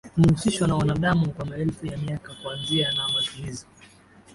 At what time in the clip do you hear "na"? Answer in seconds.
0.67-0.75, 2.93-3.09